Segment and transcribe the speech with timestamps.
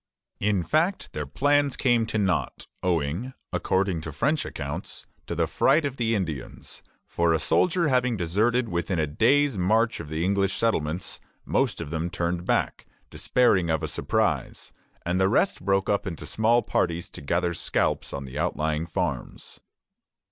[0.39, 5.85] In fact, their plans came to nought, owing, according to French accounts, to the fright
[5.85, 10.57] of the Indians; for a soldier having deserted within a day's march of the English
[10.57, 14.73] settlements, most of them turned back, despairing of a surprise,
[15.05, 19.59] and the rest broke up into small parties to gather scalps on the outlying farms.